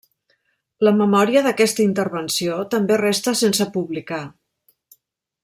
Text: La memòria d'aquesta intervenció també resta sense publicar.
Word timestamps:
La 0.87 0.93
memòria 1.01 1.43
d'aquesta 1.47 1.83
intervenció 1.83 2.57
també 2.73 2.99
resta 3.03 3.35
sense 3.43 3.69
publicar. 3.77 4.21